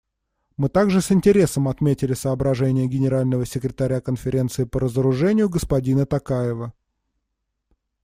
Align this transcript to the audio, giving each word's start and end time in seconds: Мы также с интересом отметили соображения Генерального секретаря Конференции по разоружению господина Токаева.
Мы 0.57 0.67
также 0.67 0.99
с 0.99 1.11
интересом 1.11 1.67
отметили 1.67 2.15
соображения 2.15 2.87
Генерального 2.87 3.45
секретаря 3.45 4.01
Конференции 4.01 4.63
по 4.63 4.79
разоружению 4.79 5.47
господина 5.47 6.07
Токаева. 6.07 6.73